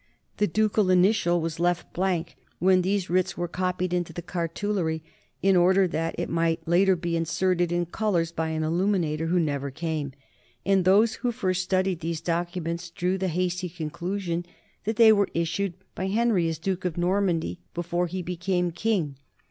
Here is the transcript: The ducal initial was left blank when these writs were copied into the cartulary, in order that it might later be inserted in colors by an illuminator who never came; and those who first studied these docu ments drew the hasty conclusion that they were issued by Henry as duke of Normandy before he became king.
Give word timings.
The 0.37 0.47
ducal 0.47 0.89
initial 0.89 1.39
was 1.41 1.59
left 1.59 1.93
blank 1.93 2.35
when 2.57 2.81
these 2.81 3.07
writs 3.07 3.37
were 3.37 3.47
copied 3.47 3.93
into 3.93 4.11
the 4.13 4.23
cartulary, 4.23 5.03
in 5.43 5.55
order 5.55 5.87
that 5.87 6.15
it 6.17 6.27
might 6.27 6.67
later 6.67 6.95
be 6.95 7.15
inserted 7.15 7.71
in 7.71 7.85
colors 7.85 8.31
by 8.31 8.49
an 8.49 8.63
illuminator 8.63 9.27
who 9.27 9.39
never 9.39 9.69
came; 9.69 10.13
and 10.65 10.85
those 10.85 11.17
who 11.21 11.31
first 11.31 11.61
studied 11.61 11.99
these 11.99 12.19
docu 12.19 12.63
ments 12.63 12.89
drew 12.89 13.19
the 13.19 13.27
hasty 13.27 13.69
conclusion 13.69 14.43
that 14.85 14.95
they 14.95 15.13
were 15.13 15.29
issued 15.35 15.75
by 15.93 16.07
Henry 16.07 16.49
as 16.49 16.57
duke 16.57 16.83
of 16.83 16.97
Normandy 16.97 17.59
before 17.75 18.07
he 18.07 18.23
became 18.23 18.71
king. 18.71 19.17